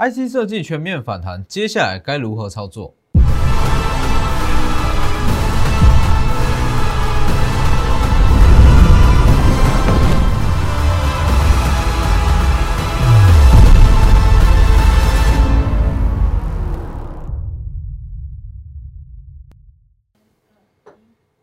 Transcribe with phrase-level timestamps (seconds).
[0.00, 2.94] IC 设计全面反弹，接下来该如何操作？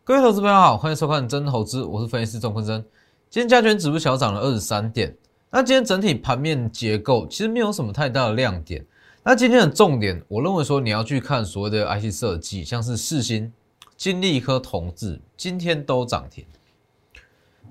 [0.06, 2.82] 各位投资朋友好，欢迎收看真投资，我是分析师钟坤真。
[3.30, 5.14] 今天加权指数小涨了二十三点，
[5.56, 8.86] 那今天整体盘面结构其实没有什么太大的亮点。
[9.24, 13.54] 那今天的重点，我认为说你要去看所谓的 IC 设计，像是四星、
[13.96, 16.46] 金利科、同志，今天都涨停。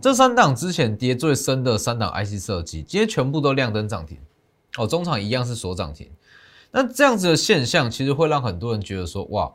[0.01, 4.17] 这三档之前跌最深的三档 IC 设计，今天全部都亮灯涨停。
[4.79, 6.11] 哦，中场一样是锁涨停。
[6.71, 9.53] 那这样子的现象，其实会让很多人觉得说，哇。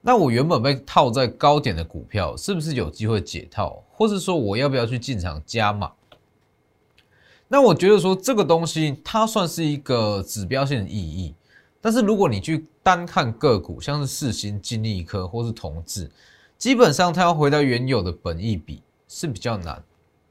[0.00, 5.92] 那我原本被套在高点的股票，是不是有机会解套，或是说我要不要去进场加码？
[7.48, 11.34] 那我觉得说这个东西它算是一个指标性的意义，
[11.80, 16.10] 但是如果你去单看个股，像是四星、金利科或是同志，
[16.58, 19.82] 基本上它要回到原有的本益比是比较难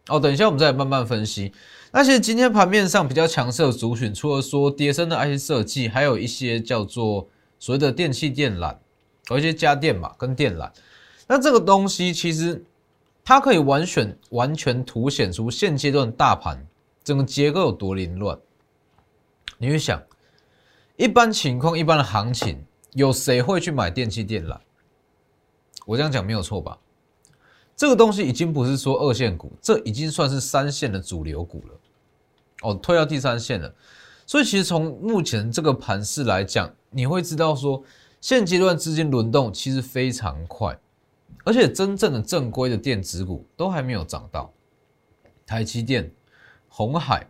[0.07, 0.19] 哦。
[0.19, 1.51] 等一下我们再慢慢分析。
[1.91, 7.27] 那其实今天盘面上比较强势的族群，除了说跌升的 IC 设计，还有一些叫做
[7.59, 8.75] 所谓的电器电缆。
[9.29, 10.69] 有一些家电嘛，跟电缆，
[11.25, 12.63] 那这个东西其实
[13.23, 16.63] 它可以完全完全凸显出现阶段大盘
[17.05, 18.37] 整个结构有多凌乱。
[19.57, 20.03] 你会想，
[20.97, 24.59] 一般情况、一般的行情，有谁会去买电器电缆？
[25.85, 26.77] 我这样讲没有错吧？
[27.77, 31.79] 这个东西已经不是说二线股，这已经算是三线的主流股了。
[32.63, 33.73] 哦，退到第三线了。
[34.25, 37.81] 所以其实从目前这个盘势来讲，你会知道说。
[38.21, 40.75] 现阶段资金轮动其实非常快，
[41.43, 44.51] 而且真正的正规的电子股都还没有涨到，
[45.45, 46.11] 台积电、
[46.77, 47.25] 红海，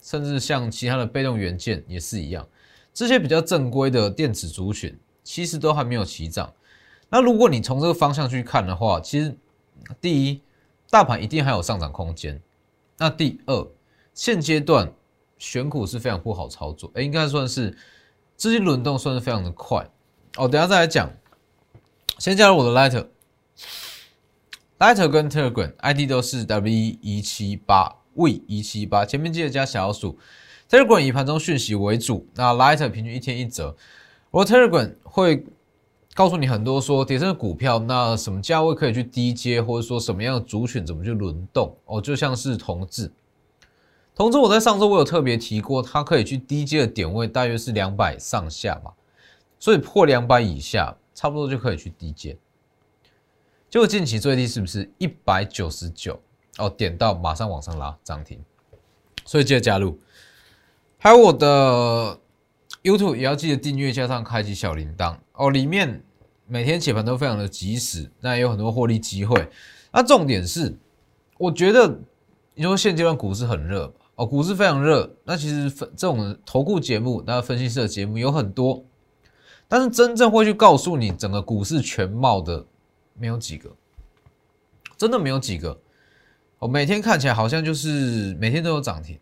[0.00, 2.46] 甚至像其他的被动元件也是一样，
[2.92, 6.52] 这些比较正规的电子族群其实都还没有起涨。
[7.08, 9.36] 那如果你从这个方向去看的话，其实
[10.00, 10.40] 第一，
[10.90, 12.36] 大盘一定还有上涨空间；
[12.96, 13.66] 那第二，
[14.14, 14.92] 现阶段
[15.38, 17.76] 选股是非常不好操作，哎，应该算是
[18.36, 19.90] 资金轮动算是非常的快。
[20.36, 21.10] 哦，等下再来讲。
[22.20, 22.70] 先加入我的
[24.78, 26.68] Lighter，Lighter 跟 Telegram ID 都是 W
[27.02, 30.18] 一七八位一七八，前面记得加小数。
[30.68, 33.76] Telegram 以盘中讯息为主，那 Lighter 平均一天一折。
[34.30, 35.44] 我 Telegram 会
[36.14, 41.76] 告诉你很多说跌升的股票，那什么价位可以去低接，或者说什么样的族群怎么去轮动。
[41.84, 43.12] 哦，就像是同志，
[44.14, 48.92] 同志我在上周我有特别提过，它可以去低接的点位大约是两百上下嘛。
[49.58, 52.36] 所以破两百以下，差不多就可以去低接。
[53.70, 56.20] 结果近期最低是不是一百九十九？
[56.58, 58.38] 哦，点到马上往上拉涨停。
[59.24, 59.98] 所以记得加入，
[60.98, 62.18] 还有我的
[62.82, 65.50] YouTube 也要记得订阅，加上开启小铃铛哦。
[65.50, 66.04] 里面
[66.46, 69.48] 每天解盘都非常的及时，那也有很多获利机会。
[69.92, 70.76] 那重点是，
[71.38, 72.00] 我觉得
[72.54, 75.16] 你说现阶段股市很热哦，股市非常热。
[75.24, 78.84] 那其实分这种投顾节目，那分析师的节目有很多。
[79.66, 82.66] 但是真正会去告诉你整个股市全貌的，
[83.14, 83.70] 没有几个，
[84.98, 85.80] 真的没有几个。
[86.64, 89.20] 我每天看起来好像就是每天都有涨停，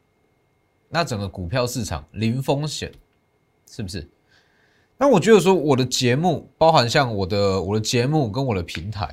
[0.89, 2.93] 那整个股票市场零风险，
[3.69, 4.09] 是不是？
[4.97, 9.13] 那我觉得说我的节目，包含像我的我的节目跟我的平台，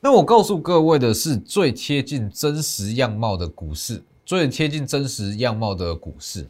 [0.00, 6.48] 那我告诉各位的是最贴近真实样貌的股市，最贴近真实样貌的股市。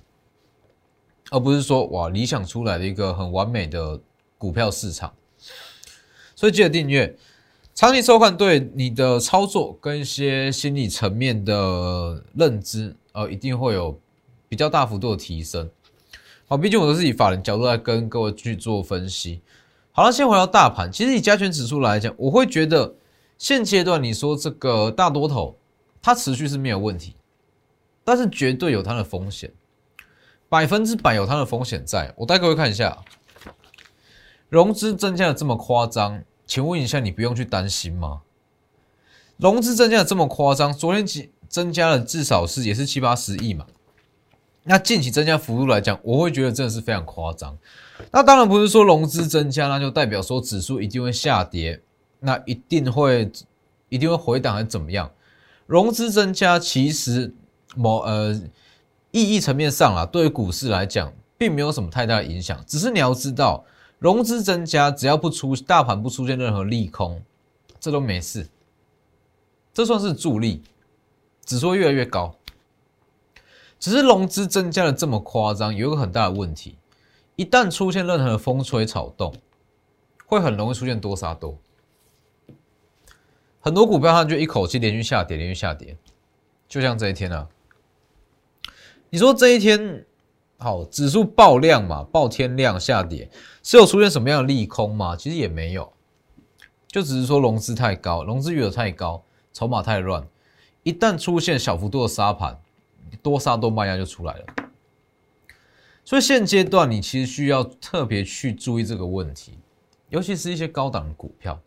[1.32, 4.00] 而不是说哇理想出来的一个很完美的
[4.38, 5.12] 股票市场，
[6.36, 7.16] 所以记得订阅，
[7.76, 14.00] 长期收看对你的操作跟一些心理层面的认知，呃，一定会有
[14.48, 15.68] 比较大幅度的提升。
[16.48, 19.42] 好，毕竟我都是以法人角度来跟各位去做分析。
[19.92, 22.94] 好了，先回到大盘，其实以加权指数来讲，我会觉得
[23.36, 25.58] 现阶段你说这个大多头
[26.00, 27.14] 它持续是没有问题，
[28.02, 29.52] 但是绝对有它的风险。
[30.48, 33.04] 百分之百有它的风险在，我带各位看一下，
[34.48, 38.22] 融资增加的这么夸张，请问一下，你不用去担心吗？
[39.36, 43.66] 融资增加的这么夸张，昨天几增加了至少是也是七八十亿嘛，
[44.64, 47.58] 那近期增加幅度来讲，我会觉得真的是非常夸张。
[48.12, 51.80] 那当然不是说融资增加，那就代表说指数一定会下跌，
[52.20, 53.30] 那一定会
[53.88, 55.10] 一定会回档还是怎么样？
[55.66, 57.34] 融资增加其实
[57.74, 58.40] 某呃。
[59.12, 62.62] 意义层面上啊，对于股市来讲，并没有什么太大的影响。
[62.66, 63.64] 只是你要知道，
[63.98, 67.22] 融资增加，只要不出大盘不出现任何利空，
[67.80, 68.48] 这都没事。
[69.72, 70.62] 这算是助力，
[71.44, 72.36] 指数越来越高。
[73.78, 76.76] 只是融资增加的这么夸张，有一个很大的问题，
[77.36, 79.34] 一旦出现任何的风吹草动，
[80.24, 81.58] 会很容易出现多杀多。
[83.60, 85.96] 很多股票它就一口气连续下跌，连续下跌，
[86.68, 87.48] 就像这一天啊。
[89.10, 90.04] 你说这一天
[90.58, 93.28] 好，指数爆量嘛，爆天量下跌，
[93.62, 95.14] 是有出现什么样的利空吗？
[95.14, 95.92] 其实也没有，
[96.88, 99.22] 就只是说融资太高，融资余额太高，
[99.52, 100.26] 筹码太乱，
[100.82, 102.58] 一旦出现小幅度的杀盘，
[103.22, 104.44] 多杀多卖压就出来了。
[106.04, 109.58] 所以现阶段你其实需要特别去注意这个问题，
[110.08, 111.60] 尤其是一些高档的股票。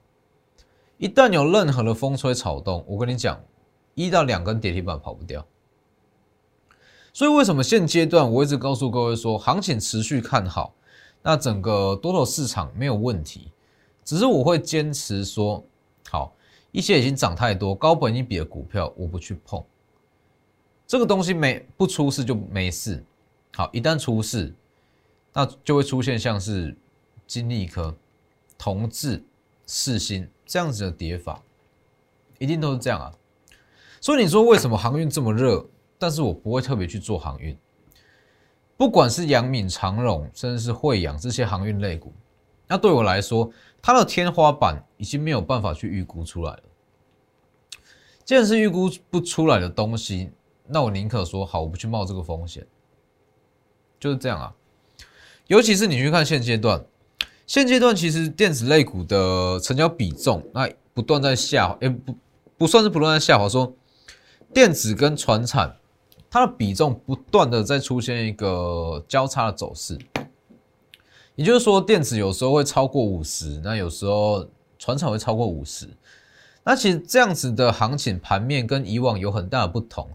[0.97, 3.39] 一旦有任何的风吹草动，我跟你讲，
[3.93, 5.45] 一到两根跌停板跑不掉。
[7.13, 10.73] 所以为什么现阶段我一直告诉各位说，行情持续看好，
[11.21, 13.51] 那整个多头市场没有问题，
[14.05, 15.63] 只是我会坚持说，
[16.09, 16.33] 好
[16.71, 19.63] 一些已经涨太多、高本一比的股票，我不去碰。
[20.87, 23.03] 这个东西没不出事就没事，
[23.55, 24.53] 好，一旦出事，
[25.33, 26.75] 那就会出现像是
[27.27, 27.95] 金利科、
[28.57, 29.23] 同志、
[29.65, 30.27] 四星。
[30.51, 31.43] 这样子的跌法，
[32.39, 33.13] 一定都是这样啊。
[34.01, 35.63] 所以你说为什么航运这么热？
[35.99, 37.55] 但是我不会特别去做航运。
[38.75, 42.13] 不管是阳敏、长荣，甚至是惠阳这些航运类股，
[42.65, 43.51] 那对我来说，
[43.81, 46.63] 它的天花板已经没有办法去预估出来了。
[48.23, 50.31] 既然是预估不出来的东西，
[50.65, 52.65] 那我宁可说好，我不去冒这个风险。
[53.99, 54.55] 就是这样啊。
[55.47, 56.85] 尤其是你去看现阶段。
[57.47, 62.15] 现阶段其实电子类股的成交比重，那不断在下，也不
[62.55, 63.49] 不算是不断在下滑。
[63.49, 63.75] 说
[64.53, 65.75] 电子跟船产，
[66.29, 69.97] 它的比重不断的在出现一个交叉的走势，
[71.35, 74.47] 也就是说，电子有时候会超过五十，那有时候
[74.77, 75.89] 船厂会超过五十。
[76.63, 80.07] 那其实这样子的行情盘面跟以往有很大的不同，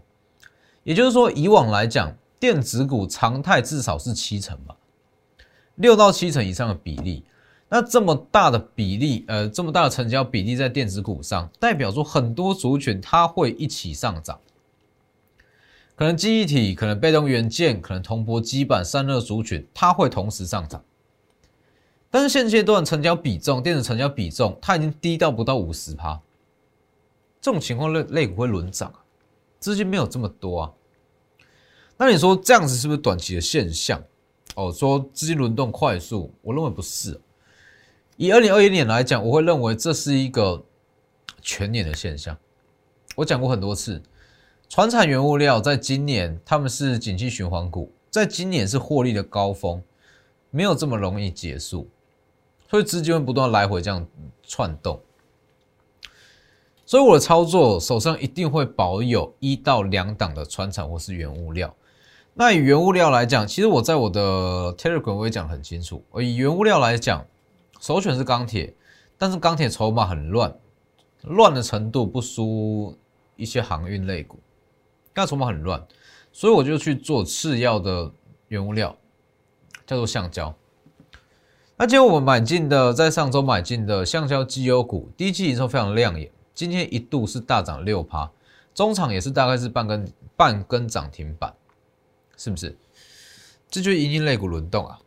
[0.83, 4.77] 也就是说，以往来讲，电子股常态至少是七成吧。
[5.75, 7.25] 六到七成以上的比例，
[7.67, 14.39] 那这么大的比例，呃，这么大的成交比例在电子股上，代表说很多族群它会一起上涨，
[15.95, 20.83] 可能记忆体，可能被动元件，可能铜箔基板散热族群，它会同时上涨。
[22.11, 26.21] 但是现阶段成交比重，电子成交比重，它已经低到不到五十趴，
[27.41, 28.99] 这种情况类类股会轮涨啊，
[29.59, 30.73] 资金没有这么多啊，
[31.97, 34.01] 那你说这样子是不是短期的现象？
[34.55, 37.19] 哦，说资金轮动快速，我认为不是。
[38.15, 40.63] 以二零二一年来讲，我会认为这是一个
[41.41, 42.37] 全年的现象。
[43.15, 44.01] 我讲过很多次，
[44.67, 49.81] 船产原物料在今年他们是景气循环股，在今年是获利的高峰，
[50.49, 51.87] 没有这么容易结束，
[52.69, 54.05] 所以资金会不断来回这样
[54.43, 54.99] 窜动。
[56.85, 61.73] 所以我的操作手上一定会保有一到两档的船产或是原物料。
[62.33, 66.03] 那以原物料来讲，其实我在我的 Telegram 我也讲很清楚。
[66.19, 67.25] 以原物料来讲，
[67.79, 68.75] 首选是钢铁，
[69.17, 70.53] 但是钢铁筹码很乱，
[71.21, 72.95] 乱的程度不输
[73.35, 74.37] 一些航运类股，
[75.15, 75.83] 那筹码很乱，
[76.31, 78.11] 所以我就去做次要的
[78.49, 78.95] 原物料，
[79.87, 80.53] 叫做橡胶。
[81.77, 88.29] 那今天我们买进的，在上周买进的橡胶绩优股，第一季营收非常亮眼，今天一度是大涨六趴，
[88.73, 91.53] 中场也是大概是半根半根涨停板。
[92.37, 92.77] 是不是？
[93.69, 94.99] 这就是银金类股轮动啊！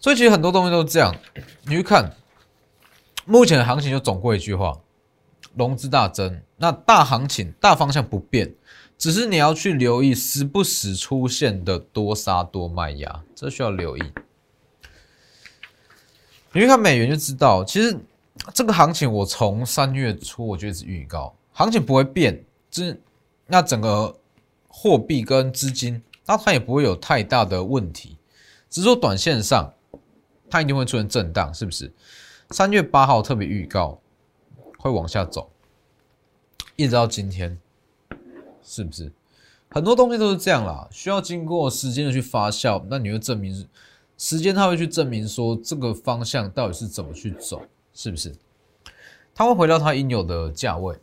[0.00, 1.14] 所以其实很多东西都是这样。
[1.62, 2.12] 你去看，
[3.24, 4.80] 目前的行情就总过一句话：
[5.58, 8.54] 融资大增，那大行情大方向不变，
[8.96, 14.02] 只是你要去留意时不时出现的多杀多卖压，这需要留意。
[16.52, 17.94] 你去看美元就知道，其实
[18.54, 22.96] 这个行情我从三月初我就一直预告，行情不会变，这
[23.46, 24.14] 那整个。
[24.70, 28.16] 货币跟资金，那它也不会有太大的问题，
[28.70, 29.74] 只是说短线上
[30.48, 31.92] 它一定会出现震荡，是不是？
[32.50, 34.00] 三月八号特别预告
[34.78, 35.50] 会往下走，
[36.76, 37.58] 一直到今天，
[38.62, 39.12] 是不是？
[39.68, 43.68] 很多东西都是这样啦，需要经过时间的去发酵，那你会证明
[44.16, 47.60] 时间，它会去证明说这个方向到底是怎么去走，
[47.92, 48.34] 是不是？
[49.34, 50.96] 它会回到它应有的价位，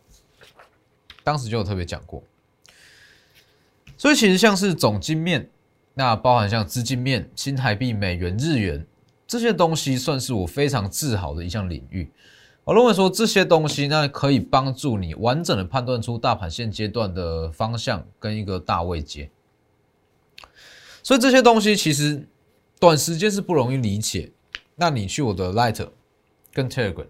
[1.22, 2.22] 当时就有特别讲过。
[3.96, 5.48] 所以其实像是总金面，
[5.94, 8.86] 那包含像资金面、新台币、美元、日元
[9.26, 12.10] 这些东西，算是我非常自豪的一项领域。
[12.66, 19.30] 我认为说这些东西，那可以帮助你完整的判断出大盘现阶段的方向跟一个大位阶。
[21.00, 22.26] 所以这些东西其实
[22.80, 24.32] 短时间是不容易理解。
[24.74, 25.86] 那你去我的 Light
[26.52, 27.06] 跟 Telegram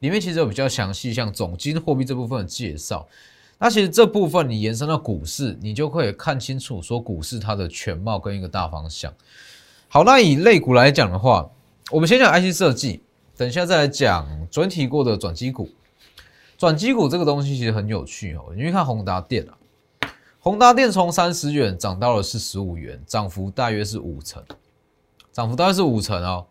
[0.00, 3.08] 里面，其实有比较详细，像总金货币这部分的介绍。
[3.58, 9.10] 那其实这部分你延伸到股市，你就可以看清楚说股市它的全貌跟一个大方向。
[9.88, 11.50] 好，那以类股来讲的话，
[11.90, 13.00] 我们先讲 IC 设计，
[13.38, 15.70] 等一下再来讲昨天提过的转机股。
[16.56, 19.54] 转机股这个东西其实很有趣哦，你去看宏达电啊，
[20.40, 24.44] 宏达电从三十元涨到了四十五元，涨幅大约是五成，
[25.30, 26.48] 涨幅大约是五成哦。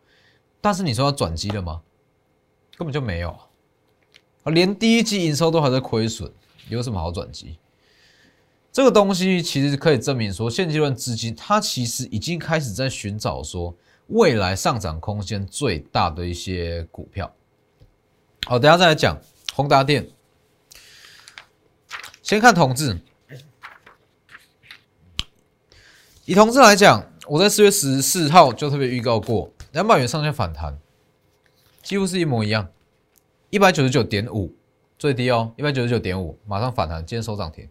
[0.62, 1.82] 但是你说要转机了吗？
[2.78, 3.32] 根本就没有
[4.44, 6.32] 啊，连第一季营收都还在亏损。
[6.70, 7.58] 有什么好转机？
[8.72, 13.76] 这个东西其实可以证明说，现阶段资金它其实已经开始在寻找说
[14.08, 17.34] 未来上涨空间最大的一些股票。
[18.46, 19.20] 好，等下再来讲
[19.54, 20.10] 宏达电。
[22.22, 23.00] 先看同志，
[26.26, 30.78] 以同志来讲，我在四月十四号就特别预告过，两百元上下反弹，
[31.82, 32.70] 几乎是一模一样，
[33.50, 34.54] 一百九十九点五。
[35.00, 37.70] 最低哦，一百九十九点五，马上反弹，今天收涨停，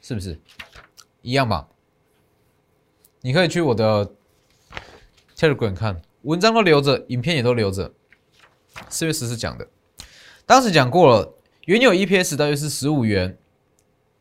[0.00, 0.40] 是不是
[1.20, 1.68] 一样嘛？
[3.20, 4.10] 你可以去我的
[5.36, 7.92] Telegram 看，文章都留着，影片也都留着。
[8.88, 9.68] 四月十四讲的，
[10.46, 11.34] 当时讲过了，
[11.66, 13.36] 原有 EPS 大约是十五元，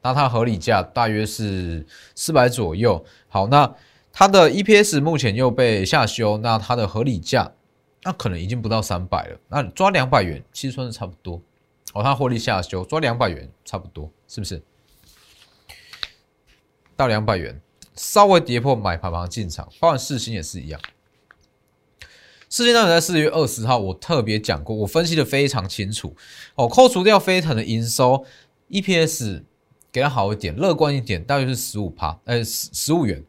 [0.02, 3.04] 那它合理价大约是四百左右。
[3.30, 3.76] 好，那
[4.12, 7.54] 它的 EPS 目前又被下修，那它的合理价
[8.04, 11.42] 那可能已经不到三百了，那抓两百元其实算是差不多。
[11.94, 14.62] 哦，它获利下修，抓两百元差不多，是不是？
[16.96, 17.60] 到两百元，
[17.96, 20.80] 稍微跌破买盘盘进场，包含四星也是一样。
[22.54, 26.16] 四星当时在四月二十号，我特别讲过，我分析的非常清楚。
[26.54, 28.24] 哦，扣除掉飞腾的营收
[28.70, 29.42] ，EPS
[29.92, 33.24] 给它好一点，乐观一点，大约是十五趴，呃，十十五元。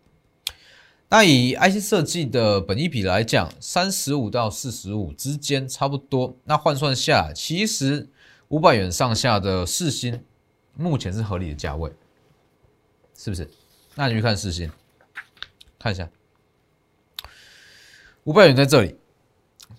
[1.08, 6.36] 那以 IC 设计的本益比来讲，三十五到四十五之间差不多。
[6.44, 8.10] 那换算下，其实。
[8.48, 10.22] 五百元上下的四星，
[10.74, 11.90] 目前是合理的价位，
[13.16, 13.48] 是不是？
[13.94, 14.70] 那你去看四星，
[15.78, 16.10] 看一下，
[18.24, 18.96] 五百元在这里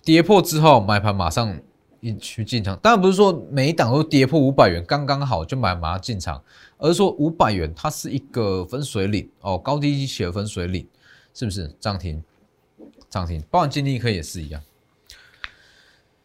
[0.06, 1.58] 跌破之后买盘马上
[1.98, 6.40] 一去进场，当然不是说每一档都跌破五百元刚刚好就买马上进场，
[6.78, 10.86] 而是说五百元它是一个分水岭哦，高低起的分水岭，
[11.34, 11.74] 是不是？
[11.80, 12.22] 涨停，
[13.10, 14.62] 涨停，包含金立科也是一样。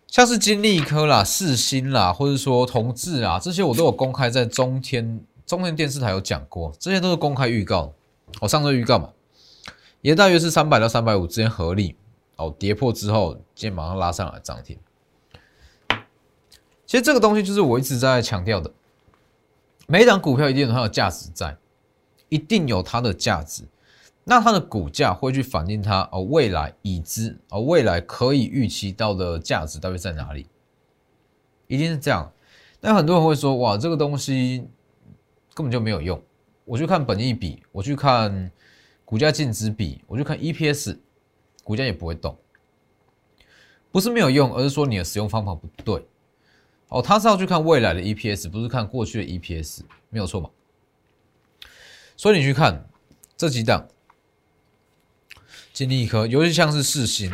[0.06, 7.92] 像是金立科啦、四星啦，或者说同志啊，这些我都有公开在中天中天电视台有讲过，这些都是公开预告。
[8.42, 9.10] 我上周预告嘛，
[10.02, 11.96] 也大约是三百到三百五之间合理。
[12.36, 14.78] 哦，跌破之后，今天马上拉上来涨停。
[16.86, 18.72] 其实这个东西就是我一直在强调的，
[19.88, 21.58] 每一档股票一定有它的价值在，
[22.30, 23.64] 一定有它的价值。
[24.24, 30.48] 那它的股价会去反映它哦未来已知哦未来可以预期到的价值到底在哪里？
[31.68, 32.32] 一定是这样。
[32.82, 34.68] 那很多人会说哇这个东西
[35.54, 36.22] 根本就没有用，
[36.66, 38.52] 我去看本益比，我去看
[39.06, 40.98] 股价净值比，我去看 EPS，
[41.72, 42.38] 股价也不会动。
[43.94, 46.06] 不是没有用，而是说你的使用方法不对。
[46.90, 50.50] 哦，他是要去看未来的 EPS，不是看过去的 EPS，没有错嘛？
[52.18, 52.90] 所以你去看
[53.38, 53.88] 这几档。
[55.72, 57.34] 金立科，尤其像是四星，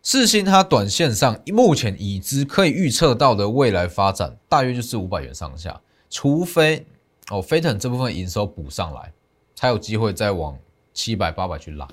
[0.00, 6.86] 四星它短线上目前已知可以预测到的未来发展，大约就是五百元上下，除非
[7.30, 9.12] 哦飞腾这部分营收补上来，
[9.56, 10.56] 才有机会再往
[10.94, 11.88] 七百八百去拉。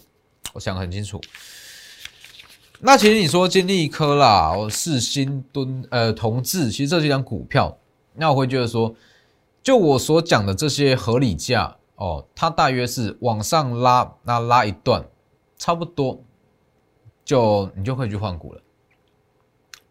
[0.56, 1.22] 我想很清楚。
[2.80, 7.78] 那其实你说金立科啦，哦四星敦呃同志，其实这几张股票，
[8.16, 8.96] 那我会觉得说，
[9.62, 11.78] 就我所讲的这些合理价。
[11.98, 15.06] 哦，它大约是往上拉，那拉一段，
[15.58, 16.22] 差不多
[17.24, 18.62] 就你就可以去换股了，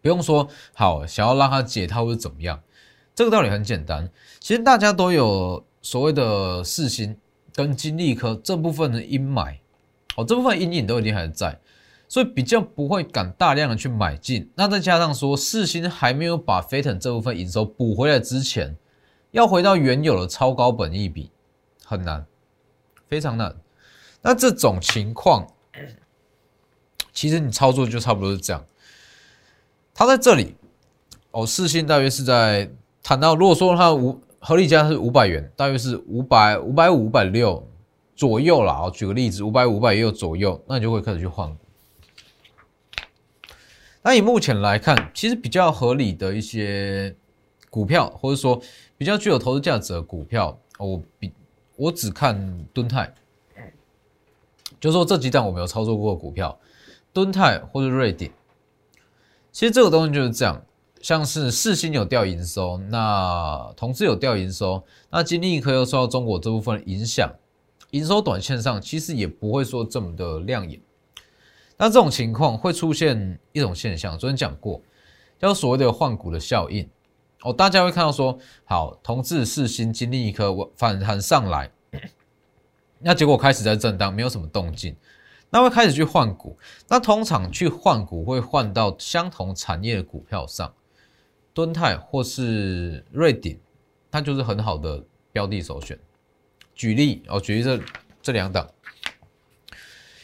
[0.03, 2.61] 不用说好想要让它解套或者怎么样，
[3.15, 4.07] 这个道理很简单。
[4.39, 7.17] 其实大家都有所谓的四星
[7.51, 9.57] 跟金利科这部分的阴霾，
[10.15, 11.59] 哦，这部分阴影都已经还在，
[12.07, 14.49] 所以比较不会敢大量的去买进。
[14.55, 18.75] 那再加上说四星还没有把飞腾这部分营收补回来之前，
[19.31, 21.31] 要回到原有的超高本益比。
[21.87, 22.25] 很难，
[23.07, 23.55] 非常难。
[24.23, 25.47] 那这种情况，
[27.13, 28.65] 其实你操作就差不多是这样。
[29.93, 30.55] 它在这里，
[31.29, 32.71] 哦，四星大约是在
[33.03, 37.67] 谈到，如果说它五合理价是五百元，大约是五百五百五五百六
[38.15, 38.83] 左右啦。
[38.83, 41.65] 我举个例子，五百五百也有左右，那你就会开始去换股。
[44.01, 47.15] 那以目前来看，其实比较合理的一些
[47.69, 48.61] 股票，或者说
[48.97, 51.31] 比较具有投资价值的股票，我比。
[51.77, 53.13] 我只看敦泰，
[54.79, 56.57] 就说这几档我没有操作过股票，
[57.11, 58.31] 敦泰或者瑞典。
[59.51, 60.63] 其实这个东西就是这样，
[61.01, 67.29] 像是世新有掉营收，那同志有掉营收，那金立科又受到中国这部分影响，
[67.91, 70.81] 营收短线上其实也不会说这么的亮眼。
[71.77, 74.81] 那这种情况会出现一种现象，昨天讲过，
[75.37, 76.89] 叫所谓的换股的效应。
[77.41, 81.69] 哦，大家会看到说，好，同志世新经历一颗反弹上来，
[82.99, 84.95] 那结果开始在震荡，没有什么动静。
[85.51, 90.73] 那会开始去换股，那通常去换股会换到相同产业的股票上，
[91.53, 93.59] 敦泰或是瑞鼎，
[94.09, 95.97] 它就是很好的标的首选。
[96.75, 97.79] 举例哦，举例这
[98.21, 98.69] 这两档，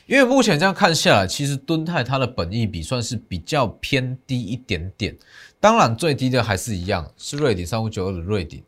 [0.06, 5.18] 因为目前这样看下来，其实敦泰它的本益比算是比较偏低一点点，
[5.60, 8.62] 当然最低的还是一样是瑞鼎三五九二的瑞鼎。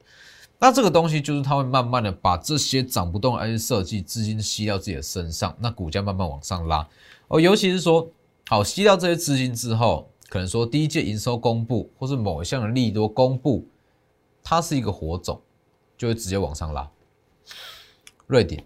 [0.59, 6.87] 那这个东西就是它会慢慢的把这些涨不动的 IC 设计资金吸到自己的身上，那股价慢慢往上拉
[7.27, 7.41] 哦。
[7.41, 8.09] 尤其是说，
[8.47, 13.67] 好吸到这些资金之后，可能说第一届营收公布，或是某一项的利多公布，
[14.41, 15.41] 它是一个火种，
[15.97, 16.89] 就会直接往上拉。
[18.27, 18.63] 瑞典，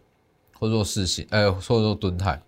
[0.59, 2.41] 或者说世信，呃，或者说敦泰，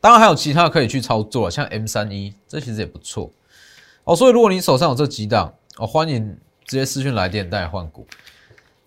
[0.00, 3.30] 当然还有其他可以去操作，像 M 三一，这其实也不错
[4.04, 4.14] 哦。
[4.14, 6.38] 所以如果你手上有这几档，哦，欢迎。
[6.66, 8.06] 直接私讯来电带换股，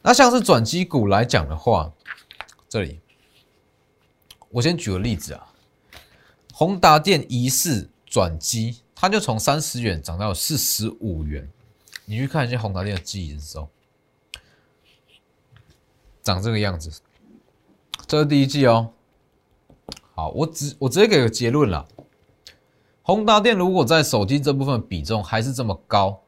[0.01, 1.91] 那像是转机股来讲的话，
[2.69, 3.01] 这里
[4.51, 5.51] 我先举个例子啊，
[6.53, 11.49] 宏达电疑似转机，它就从三十元涨到四十五元，
[12.05, 13.67] 你去看一下宏达电的记忆的时候，
[16.23, 17.01] 长这个样子，
[18.07, 18.93] 这是第一季哦。
[20.15, 21.87] 好，我直我直接给个结论了，
[23.03, 26.21] 宏达电如果在手机这部分比重还是这么高。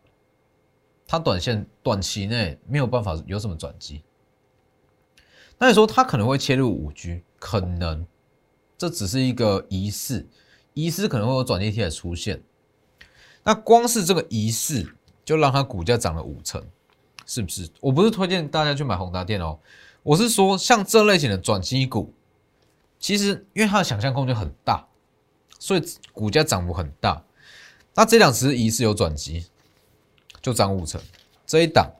[1.07, 4.01] 它短线短期内没有办法有什么转机，
[5.59, 8.07] 那你说它可能会切入五 G，可能
[8.75, 10.27] 这只是一个仪式，
[10.73, 12.41] 仪式可能会有转机贴的出现。
[13.43, 16.59] 那光是这个仪式就让它股价涨了五成，
[17.27, 17.69] 是不是？
[17.79, 19.59] 我不是推荐大家去买宏达电哦，
[20.05, 22.13] 我是说像这类型的转机股，
[22.99, 24.87] 其实因为它的想象空间很大，
[25.57, 25.83] 所以
[26.13, 27.23] 股价涨幅很大。
[27.95, 29.45] 那这两只仪式有转机。
[30.41, 31.01] 就涨五成，
[31.47, 31.91] 这一档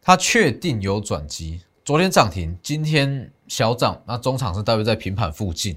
[0.00, 1.62] 它确定有转机。
[1.84, 5.76] 昨天涨停，今天小涨，那中场是大约在平盘附近。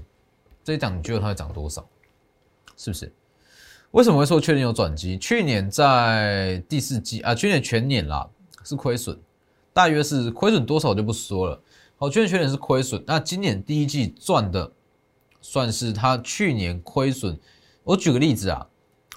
[0.62, 1.84] 这一档你觉得它会涨多少？
[2.76, 3.12] 是不是？
[3.90, 5.18] 为什么会说确定有转机？
[5.18, 8.30] 去年在第四季啊，去年全年啦
[8.62, 9.20] 是亏损，
[9.78, 11.62] 大约是亏损多少我就不说了。
[11.96, 14.72] 好，去年全年是亏损，那今年第一季赚的
[15.40, 17.38] 算是它去年亏损。
[17.84, 18.68] 我举个例子啊。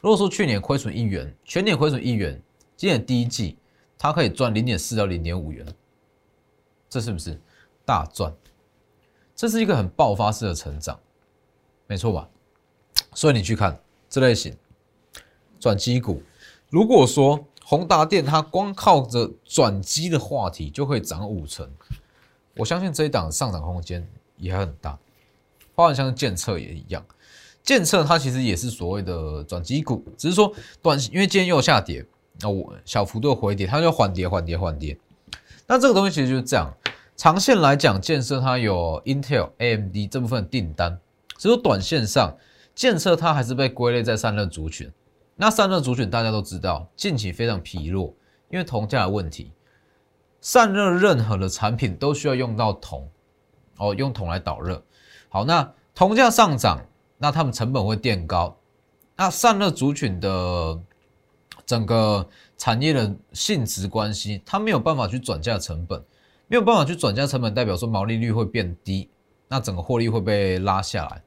[0.04, 2.40] 如果说去年亏损一元，全年亏损一元，
[2.78, 3.58] 今年第一季
[3.98, 5.66] 它可以赚零点四到零点五元，
[6.88, 7.42] 这是不是
[7.84, 8.32] 大赚？
[9.36, 11.00] 这是一个很爆发式的成长，
[11.88, 12.30] 没错吧？
[13.16, 14.56] 所以你去看这类型
[15.60, 16.22] 转机股，
[16.70, 21.66] 如果说宏达电它光靠着转机的话题就可以涨五成，
[22.58, 24.06] 我相信这一档上涨空间
[24.36, 25.00] 也很大，
[25.74, 27.02] 包含像建策也一样。
[27.64, 32.06] 建测它其实也是所谓的转机股，只是说短，因为今天又下跌，
[32.42, 34.98] 那我小幅度回跌，它就缓跌、缓跌、缓跌。
[35.66, 36.74] 那这个东西其实就是这样，
[37.16, 41.00] 长线来讲，建设它有 Intel、AMD 这部分订单，
[41.38, 42.36] 只是说短线上，
[42.76, 44.92] 建设它还是被归类在散热族群。
[45.36, 48.14] 那散热族群大家都知道，近期非常疲弱，
[48.50, 49.52] 因为铜价的问题。
[50.40, 53.10] 散热任何的产品都需要用到铜，
[53.78, 54.84] 哦，用铜来导热。
[55.30, 56.86] 好，那铜价上涨。
[57.24, 58.58] 那他们成本会垫高，
[59.16, 60.82] 那散热族群的
[61.68, 66.04] 整个产业的性质关系，它没有办法去转嫁成本，
[66.48, 69.08] 没有办法去转嫁成本，代表说毛利率会变低，
[69.48, 71.22] 那整个获利会被拉下来。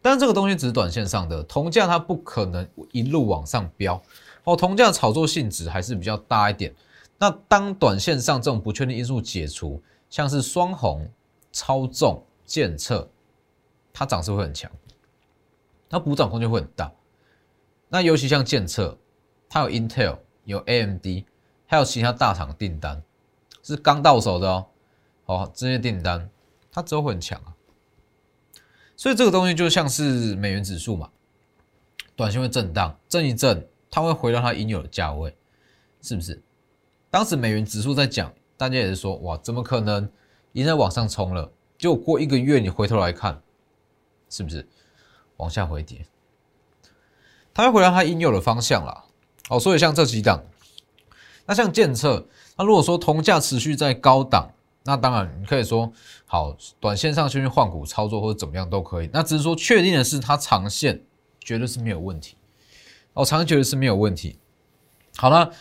[0.00, 4.00] 但是这个东西只是短线上的，铜价它不可能一路往上飙，
[4.44, 6.74] 哦，铜价炒作性质还是比较大一点。
[7.18, 11.10] 那当短线上这种不确定因素解除，像是双红、
[11.50, 13.10] 超重、建测，
[13.92, 14.70] 它涨势会很强。
[15.90, 16.92] 它补涨空间会很大，
[17.88, 18.96] 那尤其像建测，
[19.48, 21.24] 它有 Intel、有 AMD，
[21.66, 23.02] 还有其他大厂订单，
[23.62, 24.66] 是刚到手的哦。
[25.24, 26.30] 哦，这些订单
[26.70, 27.54] 它之后会很强啊。
[28.98, 31.08] 所以这个东西就像是美元指数嘛，
[32.16, 35.36] 短线会震荡，震一震，它会回到它应有的价位，
[36.02, 36.42] 是不是？
[37.08, 40.02] 当时美元指数在讲，大家也是说，哇，怎么可能
[40.52, 41.48] 已经在往上冲了？
[41.78, 43.40] 结果过一个月你回头来看，
[44.28, 44.66] 是不是？
[45.36, 46.04] 往下回跌，
[47.54, 49.04] 它会回到它应有的方向了。
[49.48, 50.42] 哦，所以像这几档，
[51.46, 54.50] 那像建测，那如果说铜价持续在高档，
[54.88, 55.92] 那当然你可以说
[56.24, 59.10] 好，短线上去换股操作或者怎么样都可以。
[59.12, 61.04] 那只是说确定的是，它长线
[61.38, 62.38] 绝对是没有问题。
[63.12, 64.38] 哦，长期觉得是没有问题。
[65.18, 65.52] 好了，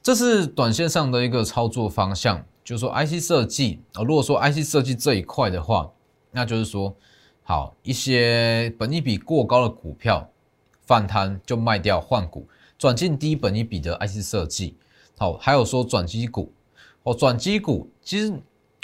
[0.00, 5.90] 这是短线上的一个操作方向，就是说 IC 设计啊，如果说 IC 设计这一块的话，
[6.30, 6.94] 那就是说
[7.42, 10.30] 好一些本益比过高的股票
[10.82, 12.46] 反弹就卖掉换股，
[12.78, 14.76] 转进低本益比的 IC 设计。
[15.18, 16.52] 好，还有说转机股
[17.04, 18.32] 哦，转机股其实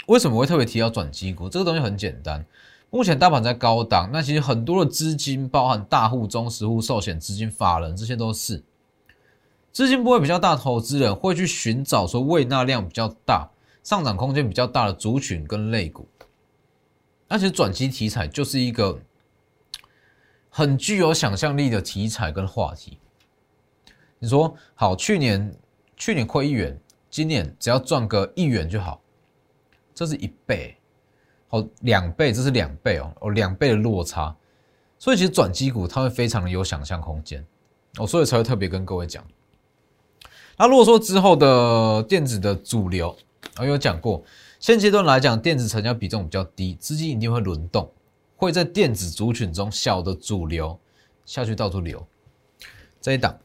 [0.09, 1.47] 为什么会特别提到转机股？
[1.47, 2.43] 这个东西很简单。
[2.89, 8.63] 目前大盘在高档，那其实很多的资金，包含大户、中实户、寿险资金、法人，这些都是
[9.71, 13.51] 资金不会比较大，投资人会去寻找说未纳量比较大、
[13.83, 16.07] 上涨空间比较大的族群跟类股。
[17.27, 18.99] 而且转机题材就是一个
[20.49, 22.97] 很具有想象力的题材跟话题。
[24.17, 25.55] 你说好，去年
[25.95, 26.75] 去年亏一元，
[27.11, 28.99] 今年只要赚个一元就好，
[29.99, 30.77] 这是一倍。
[31.49, 34.33] 哦，两倍，这是两倍哦，哦，两倍的落差，
[34.97, 37.45] 所以其实转机股它会非常的有想象空间，
[37.97, 39.25] 哦，所以才会特别跟各位讲。
[40.57, 43.13] 那如果说之后的电子的主流，
[43.57, 44.23] 我有讲过，
[44.59, 47.91] 现阶段来讲，电子成交比重比较低，资金一定会轮动，
[48.37, 50.79] 会在电子族群中小的主流
[51.25, 52.05] 下去到处流。
[53.01, 53.37] 这一档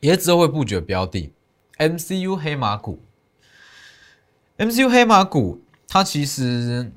[0.00, 1.30] 也之后会布局标的
[1.76, 2.98] ，MCU 黑马股
[4.58, 5.60] ，MCU 黑马股。
[5.86, 6.90] 它其实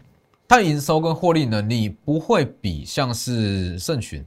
[0.48, 4.26] 它营收跟获利能力不会比像是盛群、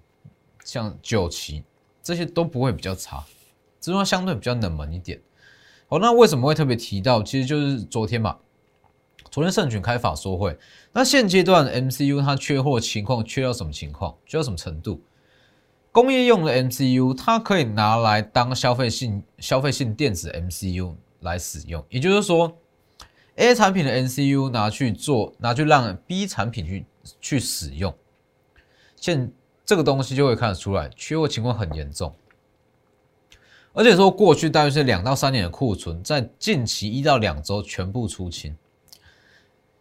[0.64, 1.64] 像九旗
[2.01, 3.25] 这些都不会比较差，
[3.81, 5.21] 只是说相对比较冷门一点。
[5.88, 7.21] 好，那为什么会特别提到？
[7.21, 8.37] 其实就是昨天嘛，
[9.29, 10.57] 昨天盛群开法说会，
[10.93, 14.14] 那现阶段 MCU 它缺货情况缺到什么情况？
[14.25, 15.03] 缺到什么程度？
[15.90, 22.57] 工业用的 MCU 它可以拿来当消费性消费性电子 MCU 来使用，也就是说。
[23.40, 26.85] A 产品的 NCU 拿去做，拿去让 B 产品去
[27.22, 27.94] 去使用，
[28.96, 29.33] 现
[29.64, 32.14] 这个东西就会看得出来，缺货情况很严重。
[33.72, 38.55] 而且说过去大约是两到三年的库存，在近期一到两周全部出清。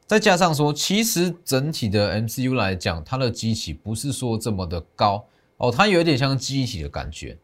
[0.08, 7.38] 再加上说，其实整体的 MCU 来讲，它的机体不是说这么的高哦，它有点像机体的感觉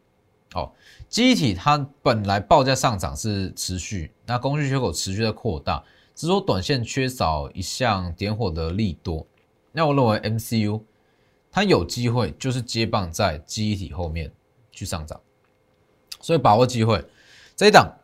[0.54, 0.72] 哦。
[1.10, 5.84] 机体它本来报价上涨是持续，那供需缺口持续在扩大。
[6.16, 9.26] 只说短线缺少一项点火的利多，
[9.70, 10.80] 那我认为 MCU
[11.52, 14.32] 它有机会就是接棒在记忆体后面
[14.72, 15.20] 去上涨，
[16.22, 17.04] 所以把握机会。
[17.54, 17.94] 这一档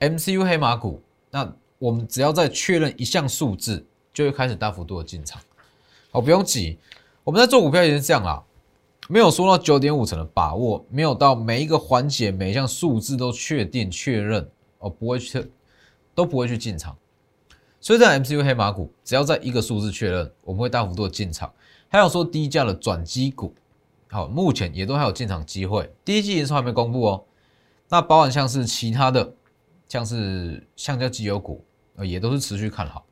[0.00, 5.40] MCU 黑马股，那我们只要再确认一项数字，就会开始大幅度的进场。
[6.10, 6.76] 好，不用急，
[7.22, 8.42] 我们在做股票也是这样啦，
[9.08, 15.48] 没有说到九点五成的把握，没有到每一个环节每一项数字都确定确认，哦，不会去
[16.12, 16.96] 都不会去进场。
[17.82, 21.52] 所以在 MCU 黑马股，只要在一个数字确认，我们会大幅度的进场。
[21.88, 23.52] 还有说低价的转机股，
[24.08, 25.92] 好，目前也都还有进场机会。
[26.04, 27.24] 第一季营收还没公布哦，
[27.88, 29.34] 那包含像是其他的，
[29.88, 31.64] 像是橡胶机油股，
[31.96, 33.04] 呃，也都是持续看好。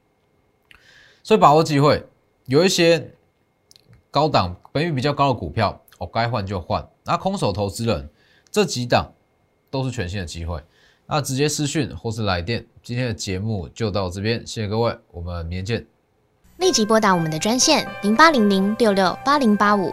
[1.24, 2.06] 所以把握机会，
[2.46, 3.12] 有一些
[4.08, 6.88] 高档、本益比较高的股票，哦，该换就换。
[7.04, 8.08] 那空手投资人
[8.52, 9.12] 这几档
[9.68, 10.62] 都是全新的机会。
[11.12, 15.84] 那直接私讯或是来电，今天的节目就到这边，谢谢各位，我们明天见。
[16.58, 19.92] 立即拨打我们的专线零八零零六六八零八五